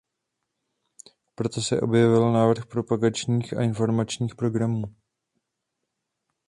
[1.35, 4.95] Proto se objevil návrh propagačních a informačních programů.